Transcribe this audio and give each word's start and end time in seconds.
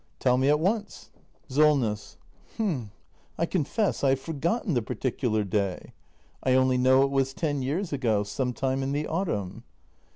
Tell 0.17 0.35
me 0.39 0.49
at 0.49 0.59
once! 0.59 1.11
SOLNESS. 1.47 2.17
H'm— 2.55 2.89
I 3.37 3.45
confess 3.45 4.03
I 4.03 4.09
have 4.09 4.19
forgotten 4.19 4.73
the 4.73 4.81
particular 4.81 5.43
day. 5.43 5.93
I 6.41 6.55
only 6.55 6.79
know 6.79 7.03
it 7.03 7.11
was 7.11 7.35
ten 7.35 7.61
years 7.61 7.93
ago. 7.93 8.23
Some 8.23 8.51
time 8.51 8.81
in 8.81 8.93
the 8.93 9.05
autumn. 9.05 9.63